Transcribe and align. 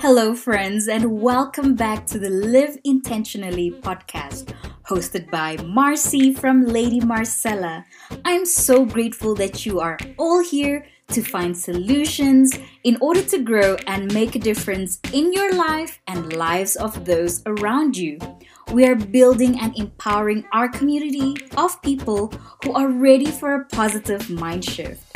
Hello, 0.00 0.32
friends, 0.32 0.86
and 0.86 1.20
welcome 1.20 1.74
back 1.74 2.06
to 2.06 2.20
the 2.20 2.30
Live 2.30 2.78
Intentionally 2.84 3.72
podcast, 3.72 4.54
hosted 4.86 5.28
by 5.28 5.56
Marcy 5.64 6.32
from 6.32 6.64
Lady 6.64 7.00
Marsela. 7.00 7.84
I'm 8.24 8.46
so 8.46 8.84
grateful 8.84 9.34
that 9.34 9.66
you 9.66 9.80
are 9.80 9.98
all 10.16 10.40
here 10.40 10.86
to 11.08 11.20
find 11.20 11.58
solutions 11.58 12.56
in 12.84 12.96
order 13.00 13.22
to 13.22 13.42
grow 13.42 13.76
and 13.88 14.14
make 14.14 14.36
a 14.36 14.38
difference 14.38 15.00
in 15.12 15.32
your 15.32 15.52
life 15.54 16.00
and 16.06 16.32
lives 16.32 16.76
of 16.76 17.04
those 17.04 17.42
around 17.46 17.96
you. 17.96 18.18
We 18.72 18.86
are 18.86 18.94
building 18.94 19.58
and 19.58 19.76
empowering 19.76 20.44
our 20.52 20.68
community 20.68 21.34
of 21.56 21.82
people 21.82 22.32
who 22.62 22.72
are 22.72 22.88
ready 22.88 23.32
for 23.32 23.54
a 23.54 23.64
positive 23.64 24.30
mind 24.30 24.64
shift. 24.64 25.07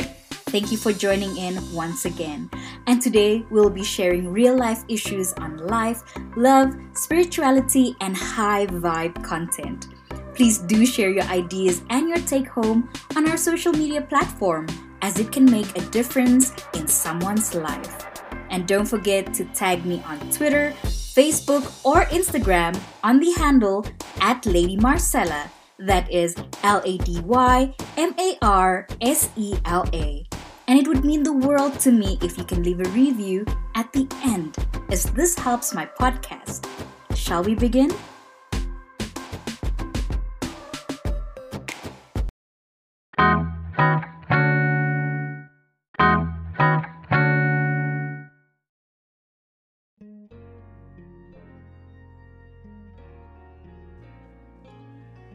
Thank 0.53 0.71
you 0.71 0.77
for 0.77 0.93
joining 0.93 1.35
in 1.35 1.57
once 1.73 2.05
again. 2.05 2.47
And 2.85 3.01
today 3.01 3.43
we'll 3.49 3.71
be 3.71 3.83
sharing 3.83 4.31
real 4.31 4.55
life 4.55 4.83
issues 4.87 5.33
on 5.33 5.57
life, 5.57 6.03
love, 6.37 6.75
spirituality, 6.93 7.95
and 8.01 8.15
high 8.15 8.67
vibe 8.67 9.17
content. 9.23 9.87
Please 10.35 10.59
do 10.59 10.85
share 10.85 11.09
your 11.09 11.23
ideas 11.23 11.81
and 11.89 12.07
your 12.07 12.19
take 12.19 12.47
home 12.47 12.87
on 13.15 13.27
our 13.27 13.35
social 13.35 13.73
media 13.73 14.03
platform 14.03 14.67
as 15.01 15.17
it 15.17 15.31
can 15.31 15.49
make 15.49 15.75
a 15.75 15.81
difference 15.89 16.53
in 16.75 16.87
someone's 16.87 17.55
life. 17.55 18.05
And 18.51 18.67
don't 18.67 18.85
forget 18.85 19.33
to 19.33 19.45
tag 19.57 19.87
me 19.87 20.03
on 20.05 20.19
Twitter, 20.29 20.71
Facebook, 20.83 21.65
or 21.83 22.05
Instagram 22.13 22.79
on 23.03 23.19
the 23.19 23.31
handle 23.31 23.87
at 24.21 24.45
Lady 24.45 24.77
Marsela. 24.77 25.49
That 25.79 26.11
is 26.11 26.35
L 26.61 26.83
A 26.85 26.99
D 26.99 27.21
Y 27.21 27.73
M 27.97 28.13
A 28.19 28.37
R 28.43 28.87
S 29.01 29.29
E 29.35 29.57
L 29.65 29.89
A 29.91 30.27
and 30.73 30.81
it 30.81 30.87
would 30.87 31.05
mean 31.05 31.21
the 31.21 31.31
world 31.31 31.79
to 31.79 31.91
me 31.91 32.17
if 32.23 32.35
you 32.35 32.43
can 32.43 32.63
leave 32.63 32.79
a 32.79 32.89
review 32.89 33.45
at 33.75 33.93
the 33.93 34.07
end, 34.23 34.57
as 34.89 35.03
this 35.11 35.37
helps 35.37 35.71
my 35.71 35.85
podcast. 35.85 36.65
Shall 37.13 37.43
we 37.43 37.53
begin? 37.53 37.91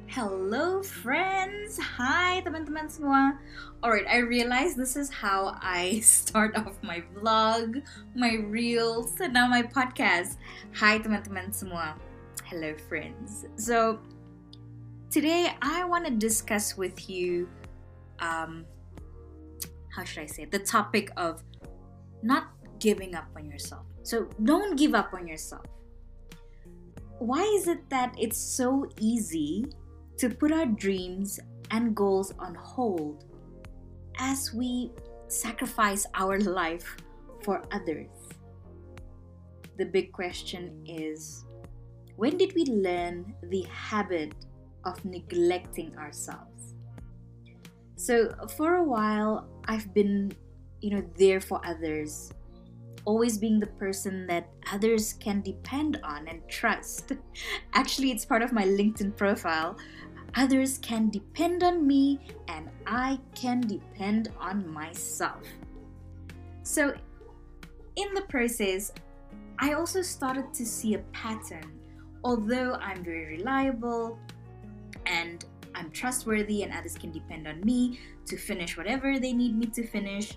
Hello 0.08 0.82
friends! 0.82 1.76
Hi 1.76 2.40
teman-teman 2.40 2.88
semua! 2.88 3.36
Alright, 3.84 4.08
I 4.08 4.24
realize 4.24 4.72
this 4.72 4.96
is 4.96 5.12
how 5.12 5.52
I 5.60 6.00
start 6.02 6.56
off 6.56 6.80
my 6.80 7.04
vlog, 7.12 7.84
my 8.16 8.40
reels, 8.48 9.20
and 9.20 9.36
now 9.36 9.44
my 9.52 9.60
podcast. 9.60 10.40
Hi 10.80 10.96
teman-teman 10.96 11.52
semua! 11.52 11.92
Hello 12.48 12.72
friends! 12.88 13.52
So, 13.60 14.00
today 15.12 15.52
I 15.60 15.84
want 15.84 16.08
to 16.08 16.12
discuss 16.16 16.72
with 16.72 17.12
you, 17.12 17.44
um, 18.24 18.64
how 19.92 20.08
should 20.08 20.24
I 20.24 20.30
say? 20.32 20.48
The 20.48 20.64
topic 20.64 21.12
of 21.20 21.44
not 22.24 22.48
giving 22.80 23.12
up 23.12 23.28
on 23.36 23.44
yourself. 23.44 23.84
So, 24.08 24.24
don't 24.40 24.72
give 24.72 24.96
up 24.96 25.12
on 25.12 25.28
yourself. 25.28 25.68
Why 27.20 27.44
is 27.60 27.68
it 27.68 27.84
that 27.92 28.16
it's 28.16 28.40
so 28.40 28.88
easy 28.96 29.68
to 30.18 30.28
put 30.28 30.52
our 30.52 30.66
dreams 30.66 31.38
and 31.70 31.94
goals 31.94 32.32
on 32.38 32.54
hold 32.54 33.24
as 34.18 34.52
we 34.52 34.90
sacrifice 35.28 36.06
our 36.14 36.38
life 36.60 36.96
for 37.42 37.62
others. 37.72 38.08
The 39.78 39.84
big 39.84 40.12
question 40.12 40.84
is 40.86 41.44
when 42.16 42.36
did 42.36 42.52
we 42.56 42.64
learn 42.64 43.32
the 43.44 43.62
habit 43.70 44.34
of 44.84 45.04
neglecting 45.04 45.96
ourselves? 45.96 46.74
So, 47.94 48.34
for 48.56 48.76
a 48.76 48.82
while, 48.82 49.46
I've 49.66 49.92
been, 49.94 50.32
you 50.80 50.90
know, 50.90 51.02
there 51.16 51.40
for 51.40 51.60
others, 51.64 52.32
always 53.04 53.38
being 53.38 53.60
the 53.60 53.66
person 53.66 54.26
that 54.26 54.48
others 54.72 55.14
can 55.14 55.42
depend 55.42 56.00
on 56.02 56.26
and 56.28 56.40
trust. 56.48 57.12
Actually, 57.72 58.10
it's 58.10 58.24
part 58.24 58.42
of 58.42 58.52
my 58.52 58.64
LinkedIn 58.64 59.16
profile 59.16 59.76
Others 60.36 60.78
can 60.78 61.10
depend 61.10 61.62
on 61.62 61.86
me, 61.86 62.20
and 62.48 62.68
I 62.86 63.18
can 63.34 63.60
depend 63.60 64.30
on 64.38 64.68
myself. 64.68 65.42
So, 66.62 66.94
in 67.96 68.14
the 68.14 68.22
process, 68.22 68.92
I 69.58 69.72
also 69.72 70.02
started 70.02 70.54
to 70.54 70.64
see 70.64 70.94
a 70.94 70.98
pattern. 71.12 71.72
Although 72.24 72.74
I'm 72.74 73.02
very 73.02 73.38
reliable 73.38 74.18
and 75.06 75.44
I'm 75.74 75.90
trustworthy, 75.90 76.62
and 76.62 76.72
others 76.72 76.96
can 76.96 77.10
depend 77.10 77.46
on 77.46 77.60
me 77.62 77.98
to 78.26 78.36
finish 78.36 78.76
whatever 78.76 79.18
they 79.18 79.32
need 79.32 79.56
me 79.56 79.66
to 79.66 79.86
finish, 79.86 80.36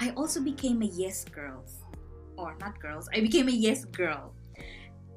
I 0.00 0.10
also 0.10 0.40
became 0.40 0.82
a 0.82 0.86
yes 0.86 1.24
girl. 1.24 1.64
Or 2.36 2.56
not 2.60 2.80
girls, 2.80 3.08
I 3.14 3.20
became 3.20 3.48
a 3.48 3.52
yes 3.52 3.84
girl, 3.84 4.34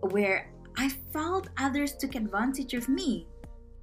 where 0.01 0.51
I 0.77 0.89
felt 1.11 1.49
others 1.57 1.95
took 1.95 2.15
advantage 2.15 2.75
of 2.75 2.87
me 2.87 3.27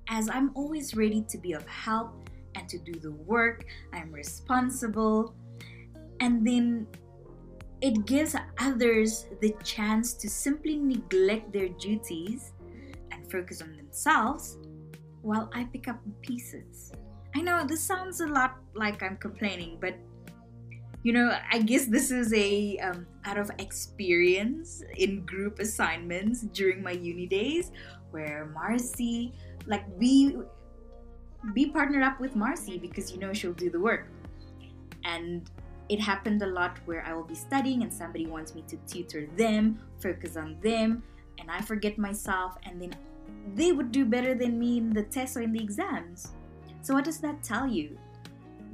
as 0.08 0.28
I'm 0.28 0.50
always 0.54 0.94
ready 0.94 1.22
to 1.28 1.38
be 1.38 1.52
of 1.52 1.66
help 1.66 2.28
and 2.54 2.68
to 2.68 2.78
do 2.78 2.92
the 2.92 3.12
work, 3.12 3.64
I'm 3.92 4.12
responsible, 4.12 5.34
and 6.20 6.46
then 6.46 6.86
it 7.80 8.06
gives 8.06 8.34
others 8.58 9.26
the 9.40 9.54
chance 9.62 10.14
to 10.14 10.28
simply 10.28 10.76
neglect 10.76 11.52
their 11.52 11.68
duties 11.68 12.52
and 13.10 13.30
focus 13.30 13.60
on 13.60 13.76
themselves 13.76 14.58
while 15.22 15.50
I 15.52 15.64
pick 15.64 15.88
up 15.88 16.02
the 16.04 16.12
pieces. 16.22 16.92
I 17.34 17.40
know 17.40 17.66
this 17.66 17.82
sounds 17.82 18.20
a 18.20 18.26
lot 18.26 18.56
like 18.74 19.02
I'm 19.02 19.16
complaining, 19.16 19.78
but 19.80 19.96
you 21.02 21.12
know, 21.12 21.36
I 21.52 21.58
guess 21.58 21.84
this 21.84 22.10
is 22.10 22.32
a 22.32 22.78
um, 22.78 23.06
out 23.26 23.36
of 23.36 23.50
experience 23.58 24.82
in 24.96 25.26
group 25.26 25.58
assignments 25.58 26.40
during 26.40 26.82
my 26.82 26.92
uni 26.92 27.26
days, 27.26 27.72
where 28.10 28.50
Marcy 28.54 29.34
like 29.66 29.98
be 29.98 30.36
be 31.52 31.66
partnered 31.66 32.02
up 32.02 32.20
with 32.20 32.34
Marcy 32.34 32.78
because 32.78 33.12
you 33.12 33.18
know 33.18 33.32
she'll 33.32 33.52
do 33.52 33.70
the 33.70 33.80
work. 33.80 34.06
And 35.04 35.48
it 35.88 36.00
happened 36.00 36.42
a 36.42 36.46
lot 36.46 36.78
where 36.86 37.04
I 37.04 37.12
will 37.12 37.24
be 37.24 37.34
studying 37.34 37.82
and 37.82 37.92
somebody 37.92 38.26
wants 38.26 38.54
me 38.54 38.64
to 38.68 38.76
tutor 38.86 39.26
them, 39.36 39.78
focus 40.00 40.36
on 40.36 40.56
them, 40.62 41.02
and 41.38 41.50
I 41.50 41.60
forget 41.60 41.98
myself, 41.98 42.56
and 42.62 42.80
then 42.80 42.94
they 43.54 43.72
would 43.72 43.92
do 43.92 44.06
better 44.06 44.34
than 44.34 44.58
me 44.58 44.78
in 44.78 44.90
the 44.94 45.02
tests 45.02 45.36
or 45.36 45.42
in 45.42 45.52
the 45.52 45.60
exams. 45.60 46.32
So, 46.80 46.94
what 46.94 47.04
does 47.04 47.18
that 47.18 47.42
tell 47.42 47.66
you? 47.66 47.98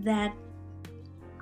That 0.01 0.33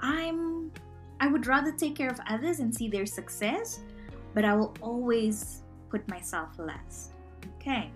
I'm, 0.01 0.73
I 1.21 1.27
would 1.27 1.47
rather 1.47 1.73
take 1.73 1.97
care 1.97 2.09
of 2.09 2.19
others 2.29 2.61
and 2.61 2.75
see 2.75 2.89
their 2.89 3.07
success, 3.07 3.81
but 4.35 4.45
I 4.45 4.55
will 4.55 4.75
always 4.81 5.63
put 5.91 6.09
myself 6.09 6.59
last. 6.59 7.13
Okay 7.61 7.91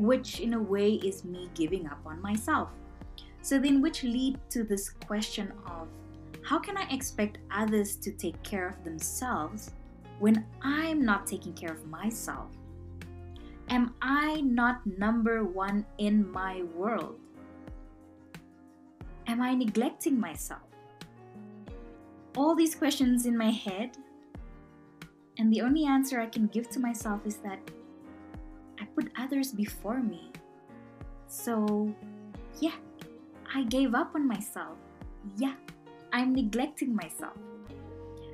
which 0.00 0.40
in 0.40 0.54
a 0.54 0.62
way 0.62 0.94
is 0.94 1.24
me 1.24 1.50
giving 1.54 1.86
up 1.86 2.00
on 2.06 2.22
myself. 2.22 2.70
So 3.42 3.58
then, 3.58 3.82
which 3.82 4.02
lead 4.02 4.38
to 4.50 4.64
this 4.64 4.88
question 4.88 5.52
of 5.66 5.88
how 6.42 6.58
can 6.58 6.78
I 6.78 6.88
expect 6.90 7.38
others 7.50 7.96
to 7.96 8.10
take 8.10 8.42
care 8.42 8.68
of 8.68 8.82
themselves 8.82 9.72
when 10.18 10.46
I'm 10.62 11.04
not 11.04 11.26
taking 11.26 11.52
care 11.52 11.72
of 11.72 11.86
myself? 11.86 12.48
Am 13.68 13.94
I 14.00 14.40
not 14.40 14.84
number 14.86 15.44
one 15.44 15.84
in 15.98 16.30
my 16.32 16.62
world? 16.74 17.18
Am 19.26 19.42
I 19.42 19.54
neglecting 19.54 20.18
myself? 20.18 20.62
All 22.36 22.54
these 22.54 22.74
questions 22.74 23.26
in 23.26 23.36
my 23.36 23.50
head, 23.50 23.96
and 25.38 25.52
the 25.52 25.60
only 25.60 25.84
answer 25.84 26.20
I 26.20 26.26
can 26.26 26.46
give 26.46 26.70
to 26.70 26.80
myself 26.80 27.20
is 27.26 27.36
that 27.36 27.58
others 29.18 29.52
before 29.52 30.00
me. 30.00 30.32
So, 31.26 31.94
yeah, 32.60 32.76
I 33.54 33.64
gave 33.64 33.94
up 33.94 34.14
on 34.14 34.26
myself. 34.26 34.76
Yeah, 35.36 35.54
I'm 36.12 36.34
neglecting 36.34 36.94
myself. 36.94 37.36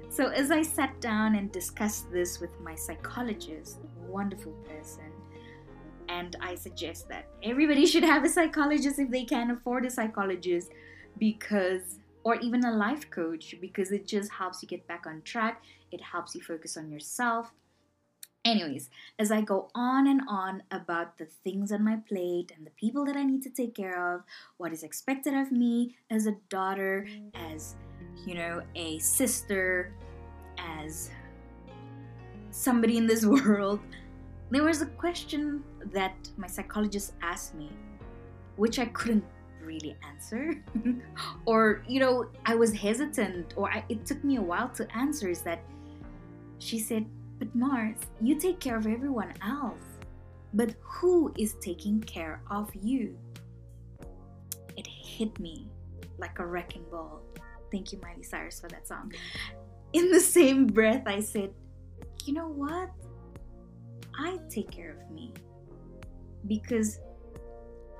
So, 0.09 0.29
as 0.29 0.51
I 0.51 0.63
sat 0.63 0.99
down 1.01 1.35
and 1.35 1.53
discussed 1.53 2.11
this 2.11 2.41
with 2.41 2.59
my 2.61 2.75
psychologist, 2.75 3.79
wonderful 4.09 4.53
person, 4.65 5.13
and 6.09 6.37
I 6.41 6.55
suggest 6.55 7.09
that 7.09 7.27
everybody 7.43 7.87
should 7.87 8.05
have 8.05 8.25
a 8.25 8.29
psychologist 8.29 8.99
if 8.99 9.11
they 9.11 9.25
can 9.25 9.51
afford 9.51 9.85
a 9.85 9.91
psychologist 9.91 10.71
because 11.19 11.99
or 12.25 12.37
even 12.37 12.65
a 12.65 12.73
life 12.73 13.09
coach 13.11 13.55
because 13.61 13.93
it 13.93 14.07
just 14.07 14.31
helps 14.31 14.63
you 14.63 14.69
get 14.69 14.87
back 14.87 15.05
on 15.07 15.23
track 15.23 15.63
it 15.93 16.01
helps 16.01 16.35
you 16.35 16.41
focus 16.41 16.77
on 16.77 16.91
yourself 16.91 17.53
Anyways, 18.47 18.91
as 19.19 19.33
I 19.33 19.41
go 19.41 19.71
on 19.75 20.07
and 20.07 20.21
on 20.29 20.63
about 20.71 21.19
the 21.19 21.25
things 21.25 21.73
on 21.73 21.83
my 21.83 21.97
plate 22.09 22.53
and 22.57 22.65
the 22.65 22.71
people 22.71 23.05
that 23.07 23.17
I 23.17 23.25
need 23.25 23.43
to 23.43 23.51
take 23.51 23.75
care 23.75 24.15
of, 24.15 24.23
what 24.57 24.73
is 24.73 24.85
expected 24.85 25.35
of 25.35 25.51
me 25.51 25.97
as 26.11 26.29
a 26.29 26.37
daughter, 26.49 27.09
as, 27.35 27.75
you 28.25 28.37
know, 28.37 28.63
a 28.77 29.01
sister, 29.01 29.93
as 30.59 31.11
somebody 32.53 32.99
in 32.99 33.09
this 33.09 33.27
world, 33.37 33.81
there 34.51 34.63
was 34.63 34.81
a 34.81 34.87
question 34.87 35.65
that 35.87 36.15
my 36.37 36.47
psychologist 36.47 37.15
asked 37.23 37.57
me, 37.57 37.69
which 38.55 38.79
I 38.79 38.87
couldn't 38.87 39.25
really 39.61 39.97
answer. 40.09 40.63
or, 41.47 41.83
you 41.89 41.99
know, 41.99 42.27
I 42.45 42.55
was 42.55 42.73
hesitant, 42.73 43.55
or 43.57 43.73
I, 43.73 43.85
it 43.89 44.07
took 44.07 44.23
me 44.23 44.37
a 44.37 44.43
while 44.43 44.69
to 44.69 44.87
answer. 44.97 45.29
Is 45.29 45.43
that 45.43 45.65
she 46.59 46.79
said, 46.79 47.07
But 47.39 47.55
Mars, 47.55 47.97
you 48.21 48.39
take 48.39 48.61
care 48.61 48.77
of 48.77 48.87
everyone 48.87 49.35
else. 49.43 49.81
But 50.55 50.75
who 50.81 51.33
is 51.39 51.55
taking 51.61 52.01
care 52.01 52.41
of 52.51 52.71
you? 52.75 53.17
It 54.77 54.87
hit 54.87 55.39
me 55.39 55.69
like 56.19 56.39
a 56.39 56.47
wrecking 56.47 56.85
ball. 56.91 57.23
Thank 57.71 57.93
you, 57.93 58.01
Miley 58.03 58.23
Cyrus, 58.23 58.61
for 58.61 58.69
that 58.69 58.89
song. 58.89 59.13
In 59.93 60.11
the 60.11 60.21
same 60.21 60.67
breath, 60.67 61.03
I 61.07 61.21
said, 61.21 61.51
You 62.25 62.35
know 62.35 62.49
what? 62.49 62.91
I 64.19 64.39
take 64.49 64.71
care 64.71 64.93
of 64.93 65.11
me 65.15 65.35
because 66.47 66.99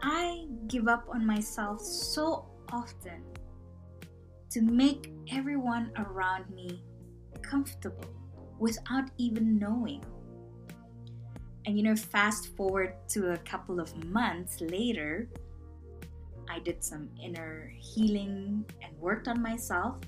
I 0.03 0.47
give 0.67 0.89
up 0.89 1.07
on 1.13 1.27
myself 1.27 1.81
so 1.81 2.47
often 2.73 3.23
to 4.51 4.63
make 4.63 5.13
everyone 5.31 5.93
around 5.99 6.49
me 6.55 6.83
comfortable 7.43 8.09
without 8.59 9.11
even 9.19 9.59
knowing. 9.59 10.05
And 11.67 11.77
you 11.77 11.83
know, 11.83 11.97
fast 11.97 12.57
forward 12.57 12.95
to 13.09 13.33
a 13.33 13.39
couple 13.39 13.81
of 13.81 13.93
months 14.05 14.61
later, 14.61 15.29
I 16.49 16.61
did 16.61 16.83
some 16.83 17.09
inner 17.23 17.73
healing 17.77 18.65
and 18.83 18.99
worked 19.01 19.27
on 19.27 19.43
myself. 19.43 19.99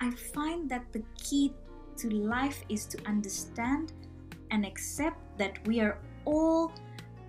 I 0.00 0.10
find 0.10 0.68
that 0.70 0.92
the 0.92 1.02
key 1.22 1.52
to 1.98 2.10
life 2.10 2.62
is 2.68 2.86
to 2.86 2.98
understand 3.06 3.92
and 4.50 4.64
accept 4.64 5.18
that 5.38 5.66
we 5.66 5.80
are 5.80 5.98
all 6.24 6.72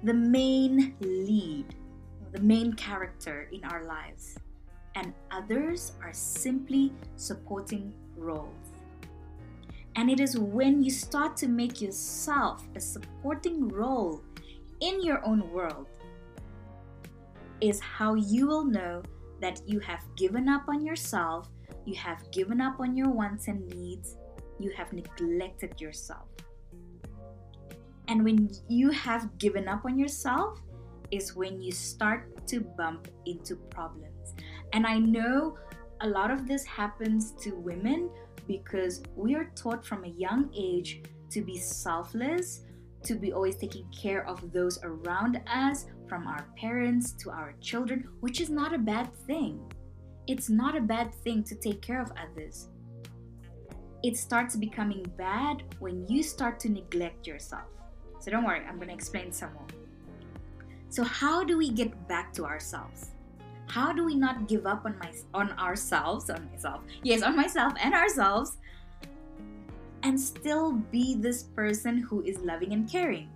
the 0.03 0.13
main 0.13 0.95
lead, 1.01 1.65
the 2.31 2.41
main 2.41 2.73
character 2.73 3.49
in 3.51 3.63
our 3.65 3.83
lives, 3.83 4.37
and 4.95 5.13
others 5.31 5.93
are 6.01 6.13
simply 6.13 6.93
supporting 7.15 7.93
roles. 8.15 8.74
And 9.95 10.09
it 10.09 10.19
is 10.19 10.37
when 10.37 10.83
you 10.83 10.91
start 10.91 11.37
to 11.37 11.47
make 11.47 11.81
yourself 11.81 12.67
a 12.75 12.79
supporting 12.79 13.69
role 13.69 14.21
in 14.81 15.01
your 15.01 15.25
own 15.25 15.49
world, 15.51 15.87
is 17.61 17.79
how 17.79 18.15
you 18.15 18.47
will 18.47 18.65
know 18.65 19.01
that 19.41 19.61
you 19.65 19.79
have 19.79 20.03
given 20.17 20.49
up 20.49 20.63
on 20.67 20.85
yourself, 20.85 21.49
you 21.85 21.95
have 21.95 22.29
given 22.31 22.59
up 22.59 22.79
on 22.79 22.95
your 22.95 23.09
wants 23.09 23.47
and 23.47 23.65
needs, 23.69 24.17
you 24.59 24.71
have 24.71 24.91
neglected 24.91 25.79
yourself. 25.79 26.27
And 28.07 28.23
when 28.23 28.49
you 28.67 28.91
have 28.91 29.37
given 29.37 29.67
up 29.67 29.85
on 29.85 29.97
yourself, 29.97 30.61
is 31.11 31.35
when 31.35 31.61
you 31.61 31.71
start 31.71 32.47
to 32.47 32.59
bump 32.59 33.07
into 33.25 33.55
problems. 33.55 34.33
And 34.73 34.85
I 34.85 34.97
know 34.97 35.57
a 36.01 36.07
lot 36.07 36.31
of 36.31 36.47
this 36.47 36.65
happens 36.65 37.31
to 37.41 37.51
women 37.51 38.09
because 38.47 39.03
we 39.15 39.35
are 39.35 39.51
taught 39.55 39.85
from 39.85 40.03
a 40.03 40.09
young 40.09 40.51
age 40.55 41.03
to 41.31 41.41
be 41.41 41.57
selfless, 41.57 42.61
to 43.03 43.15
be 43.15 43.33
always 43.33 43.55
taking 43.55 43.87
care 43.91 44.27
of 44.27 44.51
those 44.51 44.79
around 44.83 45.41
us, 45.47 45.85
from 46.07 46.27
our 46.27 46.47
parents 46.57 47.11
to 47.13 47.29
our 47.29 47.53
children, 47.61 48.07
which 48.19 48.39
is 48.39 48.49
not 48.49 48.73
a 48.73 48.77
bad 48.77 49.13
thing. 49.27 49.59
It's 50.27 50.49
not 50.49 50.77
a 50.77 50.81
bad 50.81 51.13
thing 51.23 51.43
to 51.43 51.55
take 51.55 51.81
care 51.81 52.01
of 52.01 52.11
others. 52.11 52.67
It 54.03 54.17
starts 54.17 54.55
becoming 54.55 55.03
bad 55.17 55.63
when 55.79 56.07
you 56.07 56.21
start 56.21 56.59
to 56.61 56.69
neglect 56.69 57.25
yourself. 57.25 57.69
So 58.19 58.31
don't 58.31 58.43
worry, 58.43 58.61
I'm 58.67 58.75
going 58.77 58.89
to 58.89 58.93
explain 58.93 59.31
some 59.31 59.53
more. 59.53 59.67
So 60.89 61.03
how 61.03 61.43
do 61.43 61.57
we 61.57 61.69
get 61.69 62.07
back 62.07 62.33
to 62.33 62.45
ourselves? 62.45 63.11
How 63.67 63.91
do 63.91 64.05
we 64.05 64.15
not 64.15 64.47
give 64.47 64.65
up 64.65 64.85
on 64.85 64.97
my 64.99 65.11
on 65.33 65.51
ourselves, 65.53 66.29
on 66.29 66.49
myself? 66.51 66.81
Yes, 67.03 67.21
on 67.21 67.35
myself 67.35 67.73
and 67.81 67.93
ourselves 67.93 68.57
and 70.03 70.19
still 70.19 70.73
be 70.93 71.15
this 71.15 71.43
person 71.43 71.97
who 71.97 72.21
is 72.21 72.37
loving 72.39 72.73
and 72.73 72.89
caring. 72.89 73.27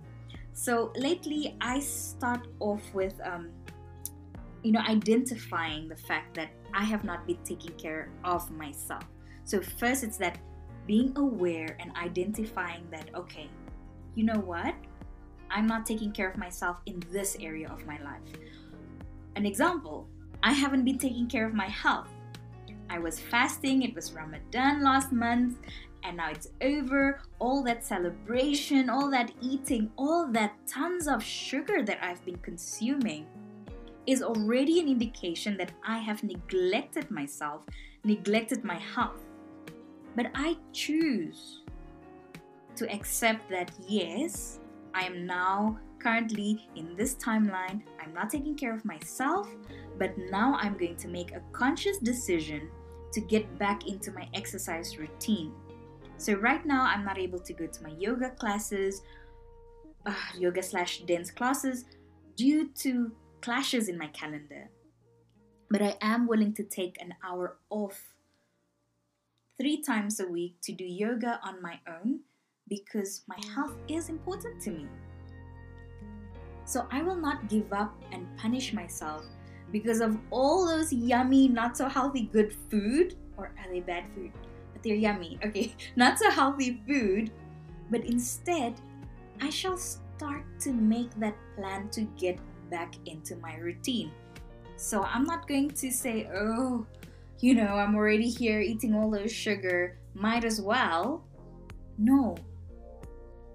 So 0.52 0.92
lately 0.96 1.56
I 1.60 1.80
start 1.80 2.46
off 2.60 2.82
with 2.94 3.14
um 3.24 3.50
you 4.62 4.72
know 4.72 4.80
identifying 4.80 5.88
the 5.88 5.96
fact 5.96 6.34
that 6.36 6.50
I 6.72 6.84
have 6.84 7.02
not 7.02 7.26
been 7.26 7.42
taking 7.44 7.74
care 7.74 8.10
of 8.24 8.50
myself. 8.52 9.02
So 9.44 9.60
first 9.60 10.04
it's 10.04 10.16
that 10.18 10.38
being 10.86 11.12
aware 11.16 11.76
and 11.80 11.90
identifying 11.96 12.86
that 12.90 13.10
okay, 13.14 13.48
you 14.14 14.24
know 14.24 14.38
what? 14.38 14.74
I'm 15.50 15.66
not 15.66 15.84
taking 15.84 16.12
care 16.12 16.30
of 16.30 16.36
myself 16.36 16.76
in 16.86 17.02
this 17.10 17.36
area 17.40 17.68
of 17.68 17.84
my 17.84 17.98
life. 18.02 18.22
An 19.34 19.44
example, 19.44 20.08
I 20.42 20.52
haven't 20.52 20.84
been 20.84 20.98
taking 20.98 21.26
care 21.26 21.46
of 21.46 21.54
my 21.54 21.68
health. 21.68 22.08
I 22.88 22.98
was 22.98 23.20
fasting, 23.20 23.82
it 23.82 23.94
was 23.94 24.12
Ramadan 24.12 24.82
last 24.82 25.12
month, 25.12 25.58
and 26.02 26.16
now 26.16 26.30
it's 26.30 26.48
over. 26.60 27.20
All 27.38 27.62
that 27.64 27.84
celebration, 27.84 28.90
all 28.90 29.10
that 29.10 29.32
eating, 29.40 29.90
all 29.96 30.26
that 30.32 30.54
tons 30.66 31.06
of 31.06 31.22
sugar 31.22 31.82
that 31.84 31.98
I've 32.02 32.24
been 32.24 32.38
consuming 32.38 33.26
is 34.06 34.22
already 34.22 34.80
an 34.80 34.88
indication 34.88 35.56
that 35.58 35.72
I 35.86 35.98
have 35.98 36.24
neglected 36.24 37.10
myself, 37.10 37.64
neglected 38.02 38.64
my 38.64 38.78
health. 38.78 39.20
But 40.16 40.30
I 40.34 40.56
choose 40.72 41.60
to 42.76 42.90
accept 42.92 43.48
that 43.50 43.70
yes, 43.86 44.58
I 44.94 45.02
am 45.02 45.26
now 45.26 45.78
currently 46.00 46.68
in 46.76 46.96
this 46.96 47.14
timeline, 47.14 47.82
I'm 48.00 48.12
not 48.14 48.30
taking 48.30 48.56
care 48.56 48.74
of 48.74 48.84
myself, 48.84 49.48
but 49.98 50.16
now 50.30 50.54
I'm 50.54 50.76
going 50.76 50.96
to 50.96 51.08
make 51.08 51.32
a 51.32 51.42
conscious 51.52 51.98
decision 51.98 52.70
to 53.12 53.20
get 53.20 53.58
back 53.58 53.86
into 53.86 54.12
my 54.12 54.28
exercise 54.34 54.98
routine. 54.98 55.52
So, 56.16 56.34
right 56.34 56.64
now, 56.66 56.84
I'm 56.84 57.04
not 57.04 57.18
able 57.18 57.38
to 57.38 57.52
go 57.52 57.66
to 57.66 57.82
my 57.82 57.94
yoga 57.98 58.30
classes, 58.30 59.02
uh, 60.06 60.14
yoga 60.36 60.62
slash 60.62 61.00
dance 61.00 61.30
classes, 61.30 61.84
due 62.36 62.68
to 62.80 63.12
clashes 63.40 63.88
in 63.88 63.96
my 63.96 64.08
calendar. 64.08 64.70
But 65.70 65.82
I 65.82 65.96
am 66.00 66.26
willing 66.26 66.52
to 66.54 66.64
take 66.64 67.00
an 67.00 67.14
hour 67.24 67.56
off 67.70 68.14
three 69.58 69.82
times 69.82 70.20
a 70.20 70.26
week 70.26 70.56
to 70.62 70.72
do 70.72 70.84
yoga 70.84 71.38
on 71.42 71.62
my 71.62 71.78
own 71.86 72.20
because 72.68 73.22
my 73.28 73.38
health 73.54 73.74
is 73.88 74.08
important 74.08 74.62
to 74.62 74.70
me. 74.70 74.86
So 76.70 76.86
I 76.92 77.02
will 77.02 77.16
not 77.16 77.48
give 77.48 77.72
up 77.72 78.00
and 78.12 78.28
punish 78.38 78.72
myself 78.72 79.24
because 79.72 79.98
of 79.98 80.16
all 80.30 80.64
those 80.64 80.92
yummy, 80.92 81.48
not 81.48 81.76
so 81.76 81.88
healthy 81.88 82.30
good 82.32 82.54
food, 82.70 83.16
or 83.36 83.46
are 83.58 83.72
they 83.72 83.80
bad 83.80 84.04
food? 84.14 84.30
But 84.72 84.84
they're 84.84 84.94
yummy, 84.94 85.36
okay, 85.44 85.74
not 85.96 86.20
so 86.20 86.30
healthy 86.30 86.80
food, 86.86 87.32
but 87.90 88.04
instead, 88.04 88.80
I 89.40 89.50
shall 89.50 89.76
start 89.76 90.44
to 90.60 90.72
make 90.72 91.10
that 91.18 91.34
plan 91.56 91.88
to 91.90 92.02
get 92.16 92.38
back 92.70 92.94
into 93.04 93.34
my 93.38 93.56
routine. 93.56 94.12
So 94.76 95.02
I'm 95.02 95.24
not 95.24 95.48
going 95.48 95.70
to 95.70 95.90
say, 95.90 96.30
oh, 96.32 96.86
you 97.40 97.54
know, 97.54 97.74
I'm 97.74 97.96
already 97.96 98.30
here 98.30 98.60
eating 98.60 98.94
all 98.94 99.10
those 99.10 99.32
sugar, 99.32 99.98
might 100.14 100.44
as 100.44 100.60
well. 100.60 101.24
No, 101.98 102.36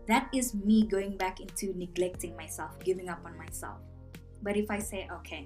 that 0.07 0.29
is 0.33 0.53
me 0.53 0.85
going 0.85 1.17
back 1.17 1.39
into 1.39 1.74
neglecting 1.77 2.35
myself, 2.35 2.77
giving 2.83 3.09
up 3.09 3.19
on 3.25 3.38
myself. 3.38 3.79
But 4.43 4.55
if 4.57 4.69
I 4.69 4.79
say, 4.79 5.07
okay, 5.12 5.45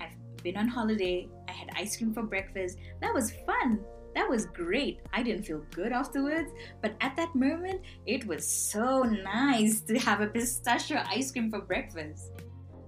I've 0.00 0.16
been 0.42 0.56
on 0.56 0.68
holiday, 0.68 1.28
I 1.48 1.52
had 1.52 1.70
ice 1.76 1.96
cream 1.96 2.12
for 2.12 2.22
breakfast, 2.22 2.78
that 3.00 3.14
was 3.14 3.32
fun. 3.46 3.80
That 4.14 4.28
was 4.28 4.46
great. 4.46 5.00
I 5.12 5.22
didn't 5.22 5.44
feel 5.44 5.64
good 5.70 5.92
afterwards, 5.92 6.50
but 6.82 6.94
at 7.00 7.16
that 7.16 7.34
moment, 7.34 7.80
it 8.06 8.26
was 8.26 8.46
so 8.46 9.02
nice 9.02 9.80
to 9.82 9.98
have 9.98 10.20
a 10.20 10.26
pistachio 10.26 11.02
ice 11.08 11.30
cream 11.32 11.50
for 11.50 11.60
breakfast. 11.60 12.32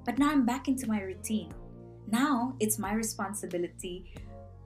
But 0.05 0.19
now 0.19 0.31
I'm 0.31 0.45
back 0.45 0.69
into 0.69 0.87
my 0.87 1.01
routine. 1.01 1.53
Now 2.09 2.55
it's 2.61 2.79
my 2.79 2.93
responsibility 2.93 4.13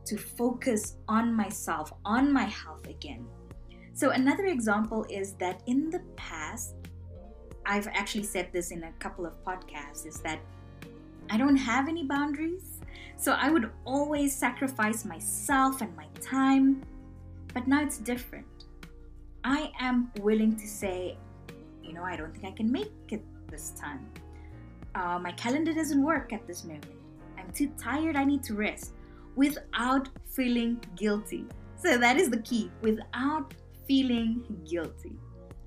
to 0.06 0.16
focus 0.16 0.96
on 1.06 1.34
myself, 1.34 1.92
on 2.04 2.32
my 2.32 2.44
health 2.44 2.86
again. 2.88 3.26
So, 3.98 4.10
another 4.10 4.46
example 4.46 5.04
is 5.10 5.32
that 5.40 5.60
in 5.66 5.90
the 5.90 5.98
past, 6.14 6.76
I've 7.66 7.88
actually 7.88 8.22
said 8.22 8.48
this 8.52 8.70
in 8.70 8.84
a 8.84 8.92
couple 9.00 9.26
of 9.26 9.42
podcasts, 9.42 10.06
is 10.06 10.20
that 10.20 10.38
I 11.30 11.36
don't 11.36 11.56
have 11.56 11.88
any 11.88 12.04
boundaries. 12.04 12.78
So, 13.16 13.32
I 13.32 13.50
would 13.50 13.72
always 13.84 14.36
sacrifice 14.36 15.04
myself 15.04 15.80
and 15.80 15.96
my 15.96 16.06
time. 16.20 16.84
But 17.52 17.66
now 17.66 17.82
it's 17.82 17.98
different. 17.98 18.46
I 19.42 19.72
am 19.80 20.12
willing 20.20 20.54
to 20.54 20.68
say, 20.68 21.18
you 21.82 21.92
know, 21.92 22.04
I 22.04 22.14
don't 22.14 22.32
think 22.32 22.44
I 22.44 22.52
can 22.52 22.70
make 22.70 22.92
it 23.08 23.24
this 23.50 23.70
time. 23.70 24.06
Uh, 24.94 25.18
my 25.18 25.32
calendar 25.32 25.72
doesn't 25.74 26.00
work 26.00 26.32
at 26.32 26.46
this 26.46 26.62
moment. 26.62 26.86
I'm 27.36 27.50
too 27.50 27.72
tired, 27.76 28.14
I 28.14 28.22
need 28.22 28.44
to 28.44 28.54
rest 28.54 28.92
without 29.34 30.08
feeling 30.36 30.80
guilty. 30.94 31.46
So, 31.82 31.98
that 31.98 32.16
is 32.16 32.30
the 32.30 32.42
key 32.42 32.70
without 32.80 33.54
feeling 33.88 34.44
guilty. 34.68 35.16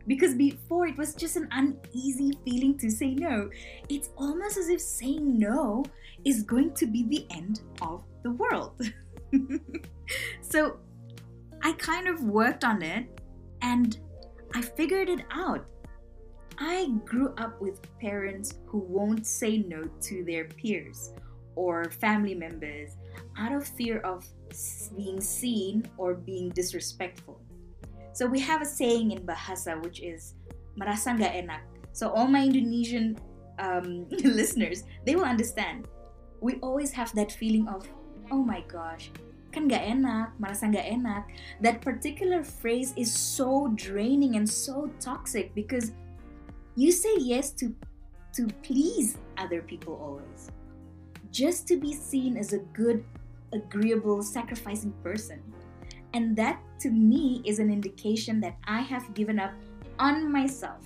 Because 0.07 0.35
before 0.35 0.87
it 0.87 0.97
was 0.97 1.13
just 1.13 1.35
an 1.35 1.47
uneasy 1.51 2.31
feeling 2.45 2.77
to 2.77 2.89
say 2.89 3.13
no. 3.13 3.49
It's 3.89 4.09
almost 4.17 4.57
as 4.57 4.69
if 4.69 4.79
saying 4.79 5.37
no 5.37 5.83
is 6.23 6.43
going 6.43 6.73
to 6.75 6.87
be 6.87 7.03
the 7.07 7.27
end 7.35 7.61
of 7.81 8.03
the 8.23 8.31
world. 8.31 8.81
so 10.41 10.77
I 11.61 11.73
kind 11.73 12.07
of 12.07 12.23
worked 12.23 12.63
on 12.63 12.81
it 12.81 13.05
and 13.61 13.97
I 14.55 14.61
figured 14.61 15.09
it 15.09 15.21
out. 15.31 15.65
I 16.57 16.91
grew 17.05 17.33
up 17.37 17.59
with 17.61 17.81
parents 17.99 18.59
who 18.65 18.79
won't 18.79 19.25
say 19.25 19.59
no 19.59 19.83
to 20.01 20.23
their 20.25 20.45
peers 20.45 21.13
or 21.55 21.85
family 21.85 22.35
members 22.35 22.97
out 23.37 23.51
of 23.51 23.67
fear 23.67 23.99
of 24.01 24.25
being 24.95 25.21
seen 25.21 25.85
or 25.97 26.13
being 26.13 26.49
disrespectful. 26.49 27.41
So 28.13 28.27
we 28.27 28.39
have 28.41 28.62
a 28.62 28.65
saying 28.65 29.12
in 29.12 29.24
Bahasa 29.25 29.82
which 29.84 30.00
is 30.03 30.36
merasa 30.75 31.15
nggak 31.15 31.48
enak. 31.48 31.63
So 31.91 32.12
all 32.12 32.27
my 32.27 32.44
Indonesian 32.44 33.20
um, 33.60 34.08
listeners, 34.24 34.84
they 35.06 35.15
will 35.15 35.27
understand. 35.27 35.88
We 36.39 36.56
always 36.60 36.91
have 36.91 37.13
that 37.15 37.32
feeling 37.32 37.68
of, 37.68 37.88
oh 38.32 38.44
my 38.44 38.63
gosh, 38.68 39.12
kan 39.51 39.68
nggak 39.68 39.84
enak, 39.84 40.32
merasa 40.39 40.72
nggak 40.72 40.88
enak. 40.88 41.24
That 41.60 41.80
particular 41.84 42.44
phrase 42.44 42.96
is 42.96 43.12
so 43.12 43.72
draining 43.75 44.36
and 44.36 44.48
so 44.48 44.89
toxic 45.00 45.53
because 45.56 45.91
you 46.75 46.91
say 46.91 47.15
yes 47.20 47.51
to 47.60 47.75
to 48.39 48.48
please 48.63 49.20
other 49.36 49.60
people 49.60 50.00
always, 50.00 50.51
just 51.36 51.68
to 51.68 51.75
be 51.75 51.91
seen 51.91 52.39
as 52.39 52.56
a 52.56 52.63
good, 52.72 53.03
agreeable, 53.51 54.24
sacrificing 54.24 54.96
person. 55.03 55.44
And 56.13 56.36
that 56.36 56.60
to 56.80 56.89
me 56.89 57.41
is 57.46 57.60
an 57.60 57.72
indication 57.72 58.41
that 58.41 58.58
I 58.68 58.82
have 58.82 59.13
given 59.13 59.39
up 59.39 59.53
on 60.00 60.32
myself. 60.32 60.80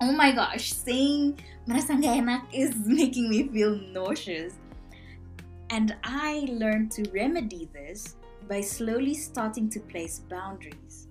Oh 0.00 0.12
my 0.12 0.32
gosh, 0.32 0.72
saying 0.72 1.38
enak 1.68 2.42
is 2.52 2.74
making 2.86 3.30
me 3.30 3.48
feel 3.48 3.76
nauseous. 3.92 4.54
And 5.70 5.96
I 6.04 6.46
learned 6.50 6.90
to 6.92 7.08
remedy 7.10 7.68
this 7.72 8.16
by 8.48 8.60
slowly 8.60 9.14
starting 9.14 9.68
to 9.70 9.80
place 9.80 10.20
boundaries, 10.28 11.08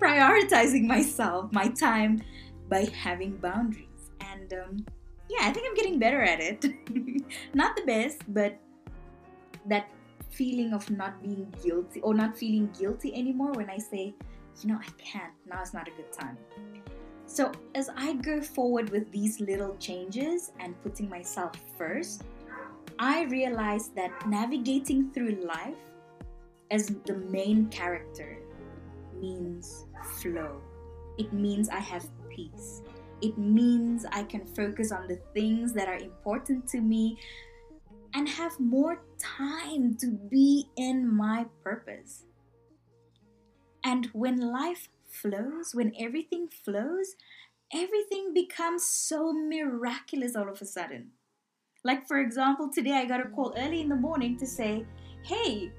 prioritizing 0.00 0.86
myself, 0.94 1.52
my 1.52 1.68
time, 1.68 2.22
by 2.68 2.88
having 2.94 3.36
boundaries. 3.38 4.10
And 4.20 4.52
um, 4.52 4.86
yeah, 5.28 5.48
I 5.48 5.52
think 5.52 5.66
I'm 5.66 5.74
getting 5.74 5.98
better 5.98 6.22
at 6.22 6.40
it. 6.40 6.64
Not 7.54 7.74
the 7.76 7.82
best, 7.82 8.22
but 8.28 8.58
that 9.66 9.88
feeling 10.36 10.72
of 10.72 10.88
not 10.90 11.22
being 11.22 11.52
guilty 11.64 12.00
or 12.00 12.14
not 12.14 12.36
feeling 12.36 12.70
guilty 12.78 13.14
anymore 13.14 13.52
when 13.52 13.70
I 13.70 13.78
say, 13.78 14.14
you 14.60 14.68
know, 14.68 14.78
I 14.80 14.90
can't, 14.98 15.32
now 15.48 15.62
is 15.62 15.74
not 15.74 15.88
a 15.88 15.90
good 15.90 16.12
time. 16.12 16.38
So, 17.26 17.50
as 17.74 17.90
I 17.96 18.14
go 18.14 18.40
forward 18.40 18.90
with 18.90 19.10
these 19.10 19.40
little 19.40 19.76
changes 19.78 20.52
and 20.60 20.80
putting 20.82 21.08
myself 21.08 21.52
first, 21.76 22.22
I 22.98 23.24
realize 23.24 23.88
that 23.96 24.28
navigating 24.28 25.10
through 25.10 25.42
life 25.44 25.76
as 26.70 26.86
the 27.04 27.14
main 27.14 27.66
character 27.66 28.38
means 29.20 29.86
flow. 30.20 30.60
It 31.18 31.32
means 31.32 31.68
I 31.68 31.80
have 31.80 32.06
peace. 32.28 32.82
It 33.22 33.36
means 33.38 34.04
I 34.12 34.22
can 34.22 34.44
focus 34.44 34.92
on 34.92 35.08
the 35.08 35.16
things 35.34 35.72
that 35.72 35.88
are 35.88 35.96
important 35.96 36.68
to 36.68 36.80
me 36.80 37.18
and 38.16 38.26
have 38.30 38.58
more 38.58 39.02
time 39.18 39.94
to 40.00 40.06
be 40.30 40.64
in 40.78 41.06
my 41.06 41.44
purpose. 41.62 42.24
And 43.84 44.06
when 44.14 44.40
life 44.40 44.88
flows, 45.06 45.74
when 45.74 45.92
everything 46.00 46.48
flows, 46.48 47.14
everything 47.74 48.32
becomes 48.32 48.86
so 48.86 49.34
miraculous 49.34 50.34
all 50.34 50.48
of 50.48 50.62
a 50.62 50.64
sudden. 50.64 51.10
Like, 51.84 52.08
for 52.08 52.18
example, 52.18 52.70
today 52.72 52.92
I 52.92 53.04
got 53.04 53.20
a 53.20 53.28
call 53.28 53.54
early 53.58 53.82
in 53.82 53.90
the 53.90 53.96
morning 53.96 54.38
to 54.38 54.46
say, 54.46 54.86
Hey, 55.22 55.70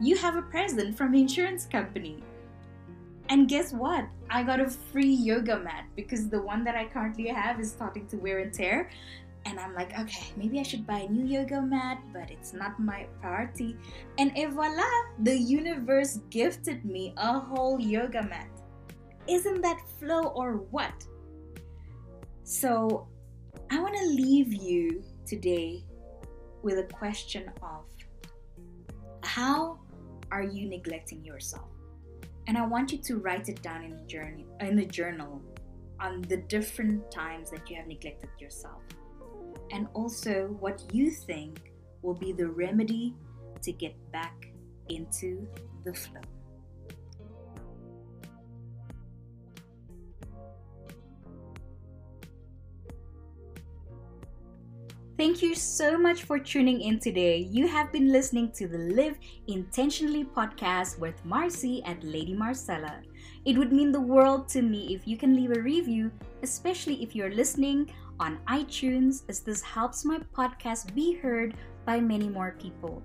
you 0.00 0.16
have 0.18 0.36
a 0.36 0.42
present 0.42 0.96
from 0.96 1.10
the 1.10 1.20
insurance 1.20 1.66
company. 1.66 2.22
And 3.28 3.48
guess 3.48 3.72
what? 3.72 4.06
I 4.30 4.44
got 4.44 4.60
a 4.60 4.68
free 4.68 5.12
yoga 5.12 5.58
mat 5.58 5.86
because 5.96 6.28
the 6.28 6.40
one 6.40 6.62
that 6.62 6.76
I 6.76 6.86
currently 6.86 7.26
have 7.26 7.58
is 7.58 7.72
starting 7.72 8.06
to 8.08 8.16
wear 8.16 8.38
and 8.38 8.52
tear 8.52 8.88
and 9.46 9.58
I'm 9.58 9.74
like, 9.74 9.98
okay, 9.98 10.26
maybe 10.36 10.60
I 10.60 10.62
should 10.62 10.86
buy 10.86 11.00
a 11.00 11.08
new 11.08 11.26
yoga 11.26 11.62
mat, 11.62 11.98
but 12.12 12.30
it's 12.30 12.52
not 12.52 12.78
my 12.78 13.06
priority. 13.20 13.76
And 14.18 14.32
et 14.36 14.50
voila, 14.50 14.84
the 15.20 15.36
universe 15.36 16.20
gifted 16.30 16.84
me 16.84 17.14
a 17.16 17.38
whole 17.38 17.80
yoga 17.80 18.22
mat. 18.22 18.48
Isn't 19.28 19.62
that 19.62 19.80
flow 19.98 20.24
or 20.28 20.56
what? 20.70 20.92
So, 22.44 23.08
I 23.70 23.80
want 23.80 23.96
to 23.96 24.06
leave 24.06 24.52
you 24.52 25.02
today 25.26 25.84
with 26.62 26.78
a 26.78 26.84
question 26.84 27.50
of 27.62 27.84
how 29.22 29.78
are 30.32 30.42
you 30.42 30.68
neglecting 30.68 31.24
yourself? 31.24 31.68
And 32.46 32.58
I 32.58 32.66
want 32.66 32.92
you 32.92 32.98
to 32.98 33.16
write 33.16 33.48
it 33.48 33.62
down 33.62 33.84
in 33.84 34.08
journey 34.08 34.46
in 34.60 34.78
a 34.80 34.84
journal 34.84 35.40
on 36.00 36.22
the 36.22 36.38
different 36.38 37.10
times 37.10 37.50
that 37.50 37.70
you 37.70 37.76
have 37.76 37.86
neglected 37.86 38.30
yourself 38.38 38.82
and 39.72 39.88
also 39.94 40.56
what 40.60 40.82
you 40.92 41.10
think 41.10 41.72
will 42.02 42.14
be 42.14 42.32
the 42.32 42.48
remedy 42.48 43.14
to 43.62 43.72
get 43.72 43.94
back 44.12 44.52
into 44.88 45.46
the 45.84 45.94
flow. 45.94 46.20
Thank 55.20 55.42
you 55.42 55.54
so 55.54 55.98
much 55.98 56.22
for 56.22 56.38
tuning 56.38 56.80
in 56.80 56.98
today. 56.98 57.36
You 57.36 57.68
have 57.68 57.92
been 57.92 58.10
listening 58.10 58.52
to 58.52 58.66
the 58.66 58.78
Live 58.78 59.18
Intentionally 59.48 60.24
podcast 60.24 60.98
with 60.98 61.22
Marcy 61.26 61.82
at 61.84 62.02
Lady 62.02 62.34
Marsela. 62.34 63.02
It 63.44 63.58
would 63.58 63.70
mean 63.70 63.92
the 63.92 64.00
world 64.00 64.48
to 64.48 64.62
me 64.62 64.94
if 64.94 65.06
you 65.06 65.18
can 65.18 65.36
leave 65.36 65.54
a 65.54 65.60
review, 65.60 66.10
especially 66.42 67.02
if 67.02 67.14
you're 67.14 67.34
listening 67.34 67.92
on 68.20 68.38
iTunes, 68.46 69.22
as 69.28 69.40
this 69.40 69.62
helps 69.62 70.04
my 70.04 70.20
podcast 70.36 70.94
be 70.94 71.14
heard 71.14 71.54
by 71.86 71.98
many 71.98 72.28
more 72.28 72.54
people. 72.60 73.02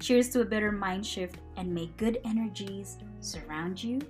Cheers 0.00 0.28
to 0.30 0.40
a 0.42 0.44
better 0.44 0.72
mind 0.72 1.06
shift 1.06 1.36
and 1.56 1.72
may 1.72 1.86
good 1.96 2.18
energies 2.24 2.98
surround 3.20 3.82
you 3.82 4.00